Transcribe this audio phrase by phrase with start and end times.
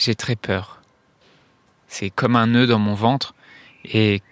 [0.00, 0.80] j'ai très peur.
[1.86, 3.34] C'est comme un nœud dans mon ventre
[3.84, 4.22] et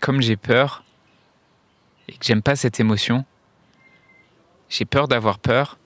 [0.00, 0.84] comme j'ai peur
[2.08, 3.24] et que j'aime pas cette émotion,
[4.68, 5.76] j'ai peur d'avoir peur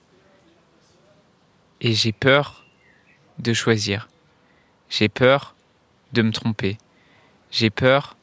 [1.81, 2.63] et j'ai peur
[3.39, 4.07] de choisir.
[4.89, 5.55] J'ai peur
[6.13, 6.77] de me tromper.
[7.49, 8.17] J'ai peur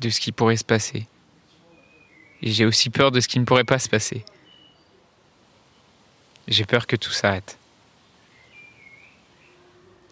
[0.00, 1.06] de ce qui pourrait se passer.
[2.42, 4.24] Et j'ai aussi peur de ce qui ne pourrait pas se passer.
[6.48, 7.56] J'ai peur que tout s'arrête.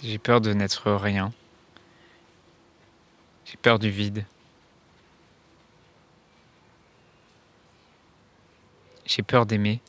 [0.02, 1.30] J'ai peur de n'être rien.
[3.44, 4.24] J'ai peur du vide.
[9.04, 9.80] J'ai peur d'aimer.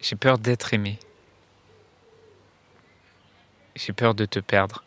[0.00, 0.98] J'ai peur d'être aimé.
[3.76, 4.84] J'ai peur de te perdre.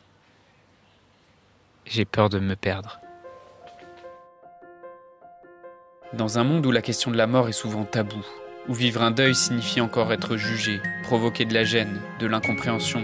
[1.86, 3.00] J'ai peur de me perdre.
[6.14, 8.26] Dans un monde où la question de la mort est souvent taboue,
[8.68, 13.04] où vivre un deuil signifie encore être jugé, provoquer de la gêne, de l'incompréhension,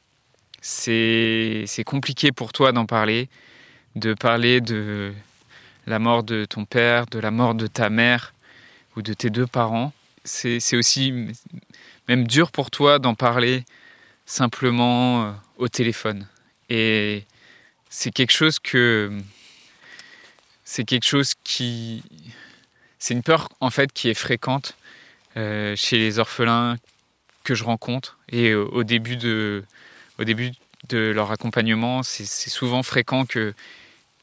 [0.61, 3.29] c'est compliqué pour toi d'en parler,
[3.95, 5.11] de parler de
[5.87, 8.33] la mort de ton père, de la mort de ta mère
[8.95, 9.91] ou de tes deux parents.
[10.23, 11.13] C'est aussi
[12.07, 13.65] même dur pour toi d'en parler
[14.25, 16.27] simplement euh, au téléphone.
[16.69, 17.25] Et
[17.89, 19.11] c'est quelque chose que
[20.63, 22.03] c'est quelque chose qui
[22.99, 24.77] c'est une peur en fait qui est fréquente
[25.35, 26.77] euh, chez les orphelins
[27.43, 29.65] que je rencontre et au début de
[30.21, 30.51] au début
[30.87, 33.53] de leur accompagnement c'est souvent fréquent que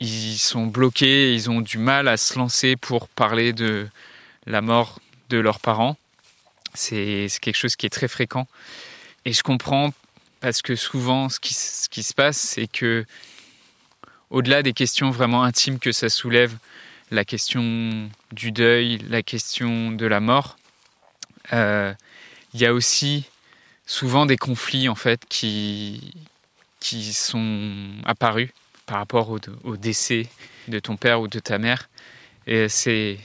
[0.00, 3.88] ils sont bloqués ils ont du mal à se lancer pour parler de
[4.46, 5.96] la mort de leurs parents.
[6.74, 8.46] C'est quelque chose qui est très fréquent.
[9.24, 9.92] Et je comprends
[10.40, 13.04] parce que souvent, ce qui, se passe, c'est que,
[14.30, 16.56] au-delà des questions vraiment intimes que ça soulève,
[17.10, 20.56] la question du deuil, la question de la mort,
[21.52, 21.92] euh,
[22.54, 23.24] il y a aussi
[23.88, 26.12] souvent des conflits en fait qui,
[26.78, 28.50] qui sont apparus
[28.86, 29.30] par rapport
[29.64, 30.28] au, décès
[30.68, 31.88] de ton père ou de ta mère.
[32.68, 33.18] C'est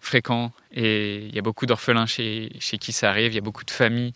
[0.00, 3.42] fréquent et il y a beaucoup d'orphelins chez, chez qui ça arrive, il y a
[3.42, 4.14] beaucoup de familles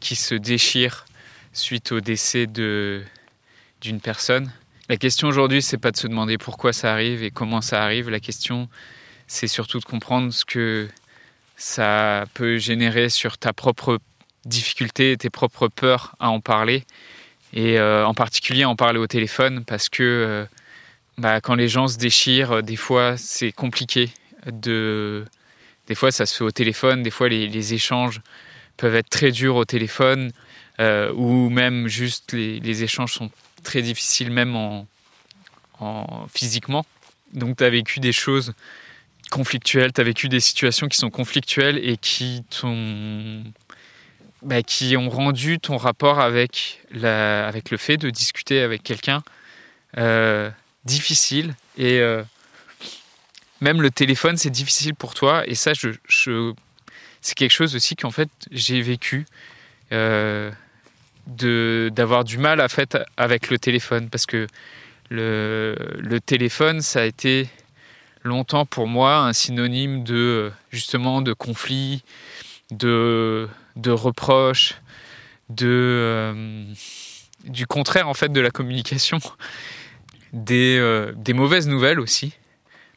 [0.00, 1.04] qui se déchirent
[1.52, 4.52] suite au décès d'une personne.
[4.88, 8.10] La question aujourd'hui, c'est pas de se demander pourquoi ça arrive et comment ça arrive.
[8.10, 8.68] La question,
[9.26, 10.88] c'est surtout de comprendre ce que
[11.56, 13.98] ça peut générer sur ta propre
[14.46, 16.84] difficulté, tes propres peurs à en parler.
[17.54, 20.44] Et euh, en particulier en parler au téléphone parce que euh,
[21.18, 24.10] bah, quand les gens se déchirent, des fois c'est compliqué.
[24.46, 25.24] De...
[25.86, 28.20] Des fois ça se fait au téléphone, des fois les, échanges
[28.76, 30.32] peuvent être très durs au téléphone.
[30.80, 33.30] Euh, ou même juste les, échanges sont
[33.62, 34.86] très difficiles même en,
[36.34, 36.84] physiquement.
[37.32, 38.52] Donc tu as vécu des choses
[39.30, 43.44] conflictuelles, tu as vécu des situations qui sont conflictuelles et qui t'ont
[44.44, 49.22] bah, qui ont rendu ton rapport avec, le fait de discuter avec quelqu'un
[49.98, 50.50] euh,
[50.84, 51.54] difficile.
[51.78, 52.22] Et euh,
[53.60, 55.42] même le téléphone, c'est difficile pour toi.
[55.46, 59.26] Et ça, c'est quelque chose aussi qu'en fait, j'ai vécu
[61.26, 64.46] d'avoir du mal à fait avec le téléphone parce que
[65.10, 67.48] le, le, téléphone ça a été
[68.24, 72.02] longtemps pour moi un synonyme de justement de conflit
[72.70, 74.74] de, de reproches
[75.48, 76.64] de euh,
[77.44, 79.18] du contraire en fait de la communication
[80.32, 82.34] des, euh, des mauvaises nouvelles aussi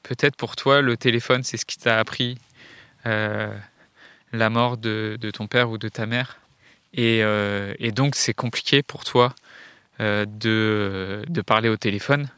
[0.04, 2.38] peut-être pour toi le téléphone c'est ce qui t'a appris
[3.06, 3.54] euh,
[4.32, 6.38] la mort de, de ton père ou de ta mère
[6.98, 9.34] euh, et, donc, c'est compliqué pour toi
[10.00, 12.30] de, de, parler au téléphone.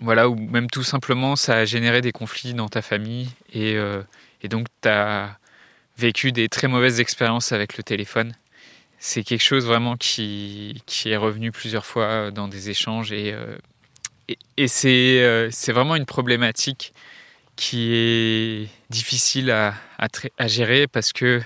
[0.00, 3.30] Voilà, ou même tout simplement, ça a généré des conflits dans ta famille.
[3.52, 3.76] Et,
[4.42, 5.38] et donc, tu as
[5.98, 8.34] vécu des très mauvaises expériences avec le téléphone.
[8.98, 13.12] C'est quelque chose vraiment qui, qui, est revenu plusieurs fois dans des échanges.
[13.12, 13.34] Et,
[14.28, 16.92] et, et c'est vraiment une problématique
[17.56, 21.42] qui est difficile à, à, gérer parce que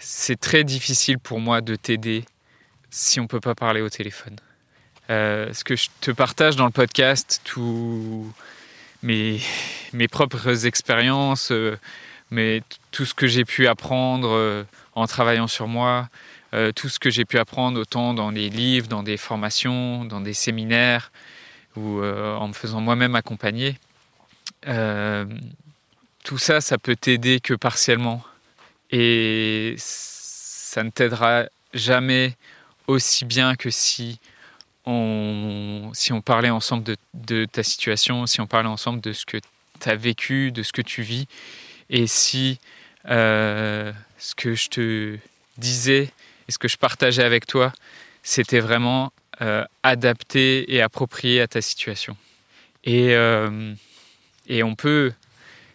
[0.00, 2.24] c'est très difficile pour moi de t'aider
[2.90, 4.36] si on ne peut pas parler au téléphone.
[5.10, 8.32] Euh, ce que je te partage dans le podcast, tous
[9.02, 9.40] mes,
[9.92, 11.76] mes propres expériences, euh,
[12.32, 14.64] mais tout ce que j'ai pu apprendre euh,
[14.94, 16.08] en travaillant sur moi,
[16.74, 20.34] tout ce que j'ai pu apprendre, autant dans les livres, dans des formations, dans des
[20.34, 21.10] séminaires,
[21.76, 23.78] ou en me faisant moi-même accompagner.
[24.62, 28.22] tout ça, ça peut t'aider que partiellement.
[28.90, 31.44] Et ça ne t'aidera
[31.74, 32.36] jamais
[32.86, 34.18] aussi bien que si
[34.86, 39.38] on, si on parlait ensemble de, ta situation, si on parlait ensemble de ce que
[39.80, 41.26] tu as vécu, de ce que tu vis,
[41.92, 42.58] et si
[43.08, 45.18] euh, ce que je te
[45.58, 46.10] disais
[46.48, 47.72] et ce que je partageais avec toi,
[48.22, 49.12] c'était vraiment
[49.42, 52.16] euh, adapté et approprié à ta situation.
[52.82, 53.74] Et, euh,
[54.50, 55.12] on peut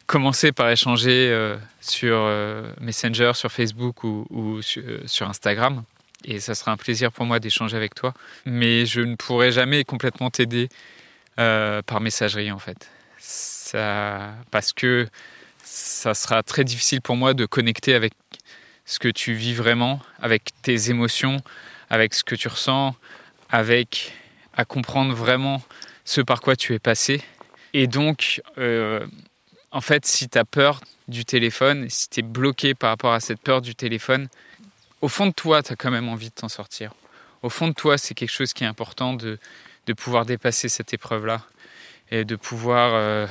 [0.08, 2.32] commencer par échanger sur
[2.80, 5.84] Messenger, sur Facebook ou, sur Instagram
[6.26, 8.14] et ça sera un plaisir pour moi d'échanger avec toi.
[8.46, 10.70] Mais je ne pourrai jamais complètement t'aider
[11.36, 12.90] par messagerie en fait.
[14.52, 15.08] Parce que
[15.70, 18.14] ça sera très difficile pour moi de connecter avec
[18.86, 21.42] ce que tu vis vraiment, avec tes émotions,
[21.90, 22.96] avec ce que tu ressens,
[23.50, 24.14] avec
[24.56, 25.62] à comprendre vraiment
[26.06, 27.22] ce par quoi tu es passé.
[27.74, 29.06] Et donc, euh,
[29.72, 30.80] en fait, si tu as peur
[31.10, 34.30] du téléphone, si tu es bloqué par rapport à cette peur du téléphone,
[35.02, 36.94] au fond de toi, tu as quand même envie de t'en sortir.
[37.44, 39.38] Au fond de toi, c'est quelque chose qui est important de,
[39.86, 41.42] de pouvoir dépasser cette épreuve-là
[42.10, 43.28] et de pouvoir euh,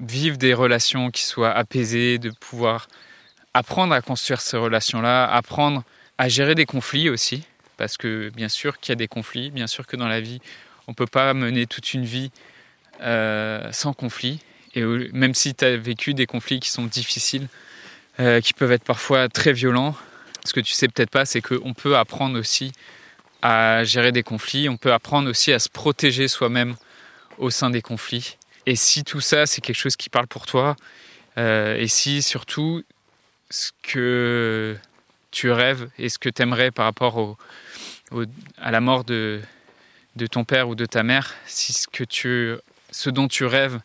[0.00, 2.88] vivre des relations qui soient apaisées, de pouvoir
[3.54, 5.82] apprendre à construire ces relations-là, apprendre
[6.18, 7.44] à gérer des conflits aussi,
[7.76, 10.40] parce que bien sûr qu'il y a des conflits, bien sûr que dans la vie,
[10.86, 12.30] on ne peut pas mener toute une vie
[13.02, 14.40] euh, sans conflit,
[14.74, 17.48] et même si tu as vécu des conflits qui sont difficiles,
[18.20, 19.94] euh, qui peuvent être parfois très violents,
[20.44, 22.72] ce que tu sais peut-être pas, c'est qu'on peut apprendre aussi
[23.42, 26.76] à gérer des conflits, on peut apprendre aussi à se protéger soi-même
[27.38, 28.36] au sein des conflits.
[28.66, 30.76] Et si tout ça, c'est quelque chose qui parle pour toi,
[31.38, 32.82] euh, et si surtout
[33.50, 34.76] ce que
[35.30, 37.36] tu rêves et ce que tu aimerais par rapport
[38.58, 39.40] à la mort de,
[40.16, 42.54] de ton père ou de ta mère, si ce, que tu,
[42.90, 43.78] ce dont tu rêves,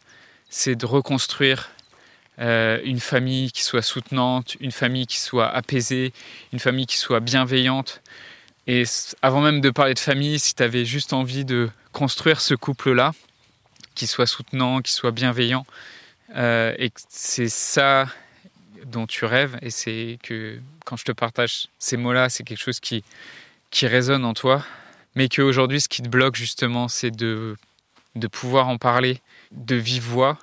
[0.49, 1.69] c'est de reconstruire
[2.39, 6.13] euh, une famille qui soit soutenante, une famille qui soit apaisée,
[6.53, 8.01] une famille qui soit bienveillante.
[8.67, 8.83] Et
[9.21, 13.11] avant même de parler de famille, si tu avais juste envie de construire ce couple-là,
[13.95, 15.65] qui soit soutenant, qui soit bienveillant,
[16.35, 18.07] euh, et c'est ça
[18.85, 22.79] dont tu rêves, et c'est que quand je te partage ces mots-là, c'est quelque chose
[22.79, 23.03] qui,
[23.69, 24.65] qui résonne en toi,
[25.15, 27.57] mais qu'aujourd'hui, ce qui te bloque justement, c'est de,
[28.15, 29.21] de pouvoir en parler
[29.51, 30.39] de vive voix,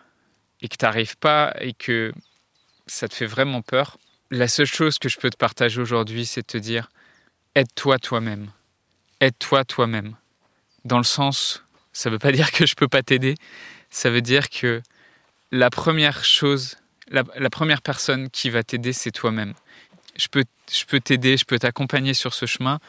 [0.61, 2.13] et que tu n'arrives pas et que
[2.87, 3.99] ça te fait vraiment peur,
[4.31, 6.91] la seule chose que je peux te partager aujourd'hui, c'est de te dire
[7.55, 8.51] aide-toi toi-même.
[9.21, 10.15] Aide-toi toi-même.
[10.85, 11.63] Dans le sens,
[11.93, 13.35] ça ne veut pas dire que je ne peux pas t'aider,
[13.91, 14.83] ça veut dire que
[15.51, 16.77] la première chose,
[17.11, 19.55] la, première personne qui va t'aider, c'est toi-même.
[20.17, 22.81] Je peux, je peux t'aider, je peux t'accompagner sur ce chemin,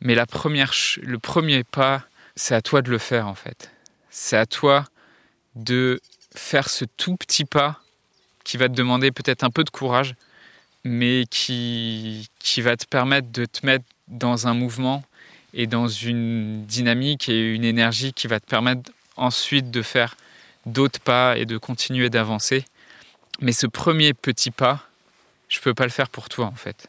[0.00, 0.72] mais la première,
[1.02, 2.04] le premier pas,
[2.36, 3.70] c'est à toi de le faire en fait.
[4.08, 4.86] C'est à toi
[5.56, 6.00] de
[6.34, 7.82] faire ce tout petit pas
[8.44, 10.14] qui va te demander peut-être un peu de courage,
[10.84, 15.04] mais qui, qui va te permettre de te mettre dans un mouvement
[15.54, 20.16] et dans une dynamique et une énergie qui va te permettre ensuite de faire
[20.66, 22.64] d'autres pas et de continuer d'avancer.
[23.40, 24.86] Mais ce premier petit pas,
[25.48, 26.88] je ne peux pas le faire pour toi en fait.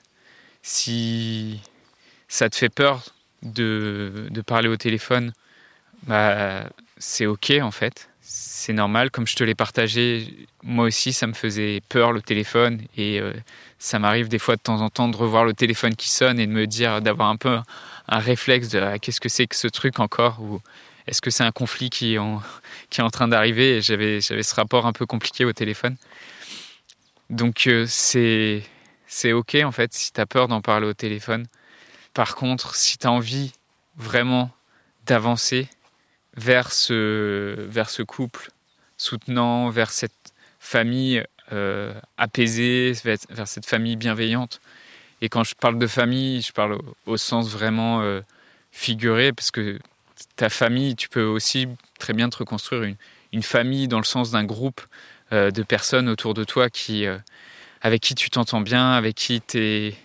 [0.61, 1.59] Si
[2.27, 3.03] ça te fait peur
[3.41, 5.33] de, de parler au téléphone,
[6.03, 6.63] bah,
[6.97, 9.11] c'est ok en fait c'est normal.
[9.11, 12.81] Comme je te l'ai partagé, moi aussi, ça me faisait peur le téléphone.
[12.95, 13.33] Et euh,
[13.79, 16.47] ça m'arrive des fois de temps en temps de revoir le téléphone qui sonne et
[16.47, 17.59] de me dire, d'avoir un peu
[18.07, 20.61] un réflexe de ah, qu'est-ce que c'est que ce truc encore Ou
[21.07, 22.41] est-ce que c'est un conflit qui est en,
[22.89, 25.97] qui est en train d'arriver Et j'avais, j'avais ce rapport un peu compliqué au téléphone.
[27.29, 28.63] Donc euh, c'est,
[29.07, 31.47] c'est OK en fait si tu as peur d'en parler au téléphone.
[32.13, 33.51] Par contre, si tu as envie
[33.97, 34.51] vraiment
[35.05, 35.67] d'avancer,
[36.37, 38.49] vers ce, vers ce couple
[38.97, 44.61] soutenant, vers cette famille euh, apaisée, vers, cette famille bienveillante.
[45.21, 48.21] Et quand je parle de famille, je parle au, sens vraiment euh,
[48.71, 49.79] figuré, parce que
[50.35, 51.67] ta famille, tu peux aussi
[51.99, 52.95] très bien te reconstruire une,
[53.33, 54.81] une famille dans le sens d'un groupe
[55.33, 57.05] euh, de personnes autour de toi qui,
[57.81, 59.95] avec qui tu t'entends bien, avec qui tu es,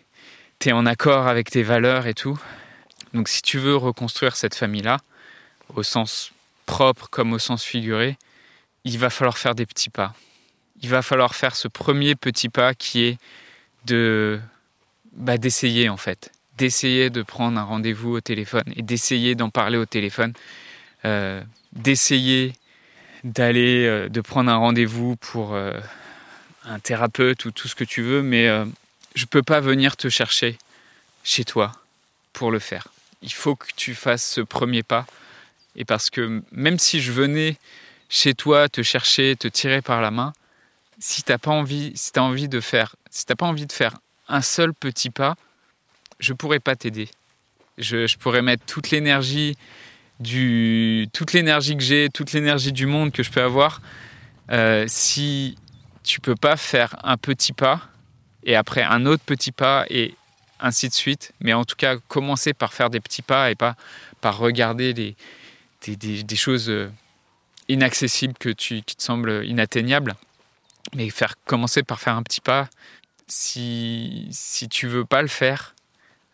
[0.64, 2.38] es, en accord avec tes valeurs et tout.
[3.14, 4.98] Donc si tu veux reconstruire cette famille-là,
[5.74, 6.32] au sens
[6.66, 8.16] propre comme au sens figuré,
[8.84, 10.14] il va falloir faire des petits pas.
[10.82, 13.18] Il va falloir faire ce premier petit pas qui est
[13.86, 14.40] de
[15.12, 19.78] bah, d'essayer en fait, d'essayer de prendre un rendez-vous au téléphone et d'essayer d'en parler
[19.78, 20.34] au téléphone,
[21.04, 21.42] euh,
[21.72, 22.52] d'essayer
[23.24, 25.80] d'aller, euh, de prendre un rendez-vous pour euh,
[26.64, 28.48] un thérapeute ou tout ce que tu veux, mais
[29.14, 30.58] je peux pas venir te chercher
[31.24, 31.72] chez toi.
[32.32, 32.88] pour le faire.
[33.22, 35.06] Il faut que tu fasses ce premier pas.
[35.76, 37.56] Et parce que même si je venais
[38.08, 40.32] chez toi te chercher, te tirer par la main,
[40.98, 43.96] si t'as pas envie, si as envie de faire, si t'as pas envie de faire
[44.28, 45.36] un seul petit pas,
[46.18, 47.08] je pourrais pas t'aider.
[47.78, 49.56] Je, pourrais mettre toute l'énergie
[50.18, 53.82] du, toute l'énergie que j'ai, toute l'énergie du monde que je peux avoir.
[54.50, 55.58] Euh, si
[56.02, 57.82] tu peux pas faire un petit pas
[58.44, 60.14] et après un autre petit pas et
[60.58, 63.76] ainsi de suite, mais en tout cas commencer par faire des petits pas et pas
[64.22, 64.94] par regarder
[65.94, 66.90] des, choses euh,
[67.68, 70.14] inaccessibles que tu, qui te semblent inatteignables,
[70.94, 72.68] mais faire commencer par faire un petit pas.
[73.28, 75.74] Si, si tu veux pas le faire,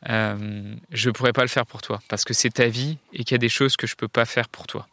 [0.08, 3.32] euh, je pourrais pas le faire pour toi parce que c'est ta vie et qu'il
[3.32, 4.88] y a des choses que je ne peux pas faire pour toi.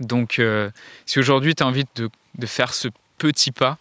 [0.00, 0.70] Donc, euh,
[1.06, 3.78] si aujourd'hui tu as envie de, de, faire ce petit pas,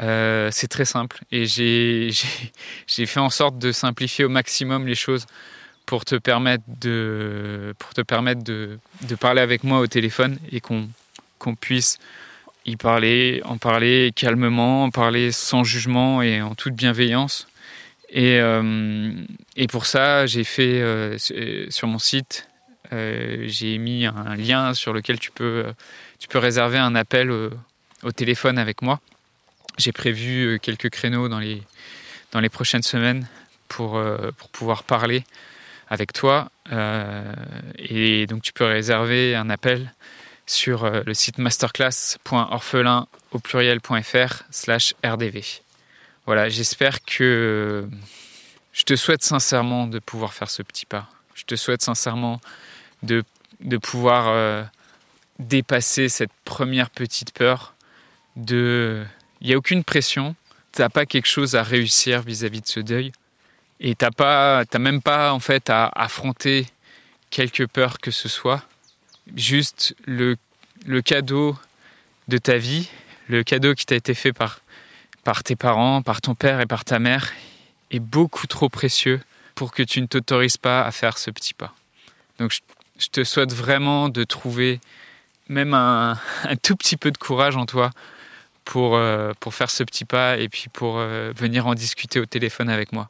[0.00, 1.22] euh, c'est très simple.
[1.30, 2.10] Et j'ai
[2.88, 5.26] fait en sorte de simplifier au maximum les choses
[5.86, 10.60] pour te permettre de, pour te permettre de, de parler avec moi au téléphone et
[10.60, 10.88] qu'on
[11.38, 11.98] qu'on puisse
[12.64, 17.46] y parler, en parler calmement, en parler sans jugement et en toute bienveillance.
[18.10, 19.12] Et, euh,
[19.56, 21.16] et pour ça, j'ai fait euh,
[21.70, 22.48] sur mon site,
[22.92, 25.64] euh, j'ai mis un lien sur lequel tu peux,
[26.18, 27.50] tu peux réserver un appel au,
[28.12, 29.00] téléphone avec moi.
[29.78, 31.60] J'ai prévu quelques créneaux dans les,
[32.30, 33.26] dans les prochaines semaines
[33.68, 34.00] pour,
[34.38, 35.24] pour pouvoir parler
[35.88, 36.50] avec toi.
[37.78, 39.92] et donc tu peux réserver un appel
[40.46, 45.60] sur le site masterclass.orphelin au pluriel.fr slash rdv.
[46.26, 47.88] Voilà, j'espère que
[48.72, 51.08] je te souhaite sincèrement de pouvoir faire ce petit pas.
[51.34, 52.40] Je te souhaite sincèrement
[53.02, 53.24] de,
[53.60, 54.62] de pouvoir euh,
[55.38, 57.74] dépasser cette première petite peur
[58.36, 59.04] de...
[59.40, 60.34] Il n'y a aucune pression,
[60.72, 63.12] tu n'as pas quelque chose à réussir vis-à-vis de ce deuil
[63.80, 66.66] et tu n'as même pas en fait à affronter
[67.30, 68.62] quelque peur que ce soit.
[69.34, 70.36] Juste le,
[70.86, 71.56] le cadeau
[72.28, 72.88] de ta vie,
[73.28, 74.60] le cadeau qui t'a été fait par
[75.26, 77.32] par tes parents, par ton père et par ta mère
[77.90, 79.20] est beaucoup trop précieux
[79.56, 81.74] pour que tu ne t'autorises pas à faire ce petit pas.
[82.38, 84.78] Donc je, te souhaite vraiment de trouver
[85.48, 86.16] même un,
[86.62, 87.90] tout petit peu de courage en toi
[88.64, 92.26] pour, euh, pour faire ce petit pas et puis pour euh, venir en discuter au
[92.26, 93.08] téléphone avec moi.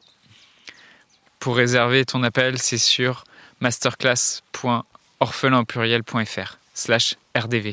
[1.39, 3.23] Pour réserver ton appel, c'est sur
[3.61, 7.71] masterclass.orphelinpluriel.fr slash rdv.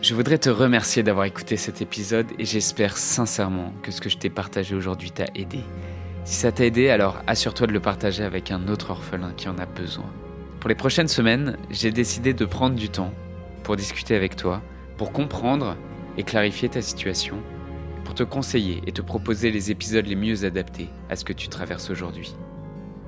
[0.00, 4.16] Je voudrais te remercier d'avoir écouté cet épisode et j'espère sincèrement que ce que je
[4.16, 5.60] t'ai partagé aujourd'hui t'a aidé.
[6.24, 9.58] Si ça t'a aidé, alors assure-toi de le partager avec un autre orphelin qui en
[9.58, 10.10] a besoin.
[10.60, 13.12] Pour les prochaines semaines, j'ai décidé de prendre du temps
[13.64, 14.62] pour discuter avec toi,
[14.96, 15.76] pour comprendre
[16.16, 17.42] et clarifier ta situation,
[18.18, 21.88] te conseiller et te proposer les épisodes les mieux adaptés à ce que tu traverses
[21.88, 22.34] aujourd'hui.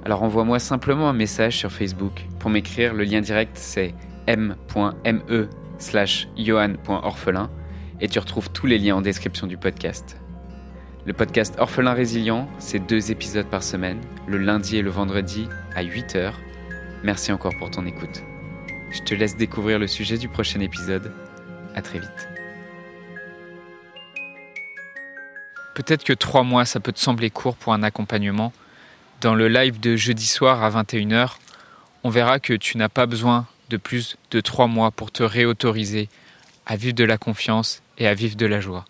[0.04, 2.26] Alors envoie-moi simplement un message sur Facebook.
[2.38, 3.92] Pour m'écrire, le lien direct c'est
[4.28, 5.48] m.me
[5.78, 7.50] slash johan.orphelin
[8.00, 10.16] et tu retrouves tous les liens en description du podcast.
[11.06, 15.82] Le podcast Orphelin Résilient, c'est deux épisodes par semaine, le lundi et le vendredi à
[15.82, 16.34] 8h.
[17.02, 18.22] Merci encore pour ton écoute.
[18.92, 21.12] Je te laisse découvrir le sujet du prochain épisode.
[21.74, 22.39] À très vite.
[25.80, 28.52] Peut-être que trois mois, ça peut te sembler court pour un accompagnement.
[29.22, 31.36] Dans le live de jeudi soir à 21h,
[32.04, 36.10] on verra que tu n'as pas besoin de plus de trois mois pour te réautoriser
[36.66, 38.84] à vivre de la confiance et à vivre de la joie.